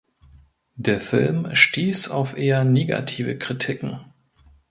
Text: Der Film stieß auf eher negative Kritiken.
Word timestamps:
Der 0.77 0.99
Film 0.99 1.53
stieß 1.53 2.09
auf 2.09 2.35
eher 2.35 2.63
negative 2.63 3.37
Kritiken. 3.37 3.99